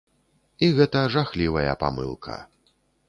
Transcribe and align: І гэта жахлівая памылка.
І 0.67 0.69
гэта 0.79 1.03
жахлівая 1.15 1.77
памылка. 1.85 2.39